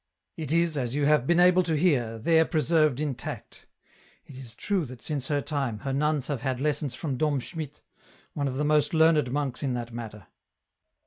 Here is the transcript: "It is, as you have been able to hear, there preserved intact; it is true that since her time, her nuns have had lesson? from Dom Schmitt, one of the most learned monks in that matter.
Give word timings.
"It 0.35 0.51
is, 0.51 0.77
as 0.77 0.95
you 0.95 1.05
have 1.05 1.27
been 1.27 1.39
able 1.39 1.61
to 1.61 1.75
hear, 1.77 2.17
there 2.17 2.43
preserved 2.43 2.99
intact; 2.99 3.67
it 4.25 4.35
is 4.35 4.55
true 4.55 4.83
that 4.85 5.03
since 5.03 5.27
her 5.27 5.41
time, 5.41 5.77
her 5.81 5.93
nuns 5.93 6.25
have 6.25 6.41
had 6.41 6.59
lesson? 6.59 6.89
from 6.89 7.17
Dom 7.17 7.39
Schmitt, 7.39 7.81
one 8.33 8.47
of 8.47 8.55
the 8.55 8.65
most 8.65 8.95
learned 8.95 9.29
monks 9.31 9.61
in 9.61 9.75
that 9.75 9.93
matter. 9.93 10.25